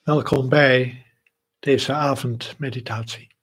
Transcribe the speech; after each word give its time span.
Welkom 0.00 0.48
bij 0.48 1.06
deze 1.58 1.92
avondmeditatie. 1.92 3.36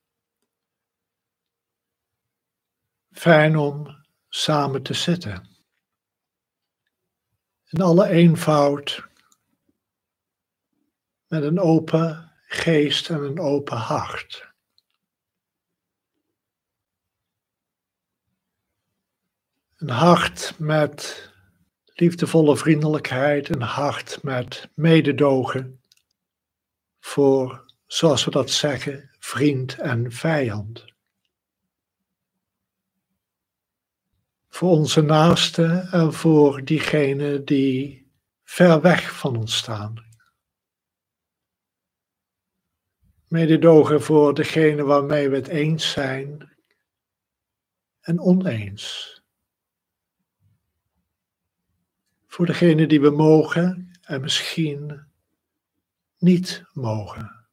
Fijn 3.11 3.57
om 3.57 4.05
samen 4.29 4.83
te 4.83 4.93
zitten. 4.93 5.47
In 7.69 7.81
alle 7.81 8.07
eenvoud, 8.07 9.07
met 11.27 11.43
een 11.43 11.59
open 11.59 12.31
geest 12.45 13.09
en 13.09 13.23
een 13.23 13.39
open 13.39 13.77
hart. 13.77 14.53
Een 19.75 19.89
hart 19.89 20.59
met 20.59 21.29
liefdevolle 21.85 22.57
vriendelijkheid, 22.57 23.49
een 23.49 23.61
hart 23.61 24.23
met 24.23 24.69
mededogen 24.73 25.81
voor, 27.07 27.65
zoals 27.85 28.25
we 28.25 28.31
dat 28.31 28.49
zeggen, 28.49 29.09
vriend 29.19 29.77
en 29.77 30.11
vijand. 30.11 30.85
Voor 34.49 34.69
onze 34.69 35.01
naasten 35.01 35.91
en 35.91 36.13
voor 36.13 36.63
diegenen 36.63 37.45
die 37.45 38.11
ver 38.43 38.81
weg 38.81 39.17
van 39.17 39.35
ons 39.37 39.57
staan. 39.57 40.05
Mededogen 43.27 44.01
voor 44.01 44.33
degene 44.33 44.83
waarmee 44.83 45.29
we 45.29 45.35
het 45.35 45.47
eens 45.47 45.91
zijn 45.91 46.57
en 47.99 48.19
oneens. 48.19 49.15
Voor 52.27 52.45
degene 52.45 52.87
die 52.87 53.01
we 53.01 53.09
mogen 53.09 53.99
en 54.01 54.21
misschien 54.21 55.06
niet 56.17 56.63
mogen. 56.73 57.47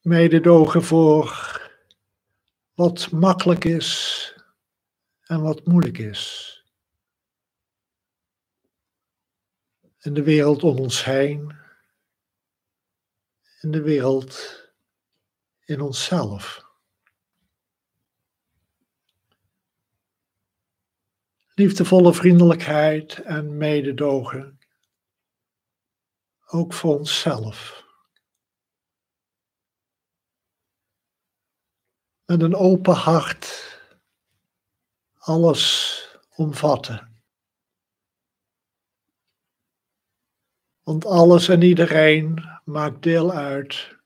Mededogen 0.00 0.82
voor 0.82 1.56
wat 2.74 3.10
makkelijk 3.10 3.64
is 3.64 4.34
en 5.20 5.42
wat 5.42 5.66
moeilijk 5.66 5.98
is. 5.98 6.54
In 9.98 10.14
de 10.14 10.22
wereld 10.22 10.62
om 10.62 10.78
ons 10.78 11.04
heen, 11.04 11.56
in 13.60 13.70
de 13.70 13.82
wereld 13.82 14.62
in 15.64 15.80
onszelf. 15.80 16.67
Liefdevolle 21.58 22.14
vriendelijkheid 22.14 23.18
en 23.18 23.56
mededogen, 23.56 24.58
ook 26.46 26.72
voor 26.72 26.98
onszelf. 26.98 27.84
Met 32.24 32.42
een 32.42 32.54
open 32.54 32.94
hart 32.94 33.76
alles 35.18 36.02
omvatten. 36.34 37.22
Want 40.82 41.04
alles 41.04 41.48
en 41.48 41.62
iedereen 41.62 42.48
maakt 42.64 43.02
deel 43.02 43.32
uit 43.32 43.96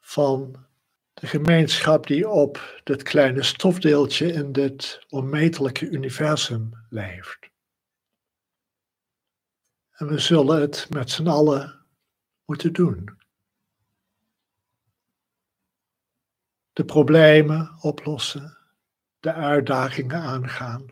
van 0.00 0.66
de 1.24 1.30
gemeenschap 1.30 2.06
die 2.06 2.28
op 2.28 2.80
dit 2.82 3.02
kleine 3.02 3.42
stofdeeltje 3.42 4.32
in 4.32 4.52
dit 4.52 5.04
onmetelijke 5.08 5.88
universum 5.88 6.86
leeft. 6.90 7.38
En 9.90 10.06
we 10.06 10.18
zullen 10.18 10.60
het 10.60 10.86
met 10.90 11.10
z'n 11.10 11.26
allen 11.26 11.86
moeten 12.44 12.72
doen. 12.72 13.18
De 16.72 16.84
problemen 16.84 17.76
oplossen, 17.80 18.58
de 19.20 19.32
uitdagingen 19.32 20.20
aangaan, 20.20 20.86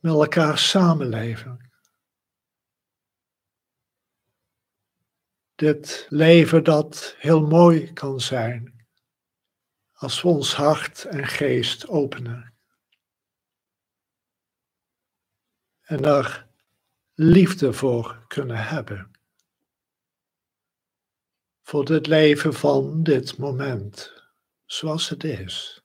met 0.00 0.12
elkaar 0.12 0.58
samenleven. 0.58 1.70
Dit 5.56 6.06
leven 6.08 6.64
dat 6.64 7.14
heel 7.18 7.46
mooi 7.46 7.92
kan 7.92 8.20
zijn 8.20 8.86
als 9.92 10.22
we 10.22 10.28
ons 10.28 10.54
hart 10.54 11.04
en 11.04 11.26
geest 11.26 11.88
openen. 11.88 12.54
En 15.80 16.02
daar 16.02 16.48
liefde 17.14 17.72
voor 17.72 18.24
kunnen 18.26 18.66
hebben. 18.66 19.10
Voor 21.62 21.84
dit 21.84 22.06
leven 22.06 22.54
van 22.54 23.02
dit 23.02 23.38
moment, 23.38 24.22
zoals 24.64 25.08
het 25.08 25.24
is. 25.24 25.84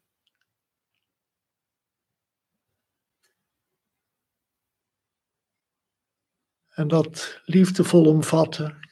En 6.68 6.88
dat 6.88 7.42
liefdevol 7.46 8.06
omvatten 8.06 8.91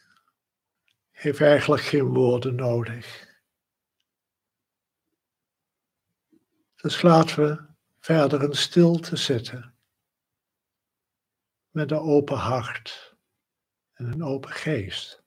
heeft 1.19 1.41
eigenlijk 1.41 1.81
geen 1.81 2.05
woorden 2.05 2.55
nodig. 2.55 3.27
Dus 6.75 7.01
laten 7.01 7.47
we 7.47 7.65
verder 7.99 8.43
in 8.43 8.53
stilte 8.53 9.15
zitten. 9.15 9.73
Met 11.69 11.91
een 11.91 11.97
open 11.97 12.37
hart 12.37 13.15
en 13.93 14.05
een 14.05 14.23
open 14.23 14.51
geest. 14.51 15.23